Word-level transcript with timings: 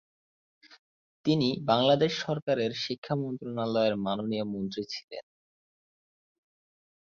তিনি 1.25 1.49
বাংলাদেশ 1.65 2.11
সরকারের 2.25 2.71
শিক্ষা 2.83 3.15
মন্ত্রণালয়ের 3.15 3.95
মাননীয় 3.97 4.45
মন্ত্রী 4.53 4.83
ছিলেন। 4.93 5.25